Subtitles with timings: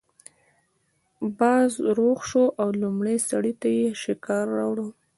[1.39, 4.77] باز روغ شو او لومړي سړي ته یې شکار راوړ.